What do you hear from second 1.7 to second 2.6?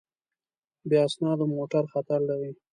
خطر لري.